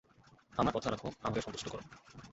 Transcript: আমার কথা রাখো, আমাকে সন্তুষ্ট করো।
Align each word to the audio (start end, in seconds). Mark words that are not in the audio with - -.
আমার 0.57 0.73
কথা 0.73 0.89
রাখো, 0.89 1.07
আমাকে 1.23 1.41
সন্তুষ্ট 1.41 1.67
করো। 1.69 1.83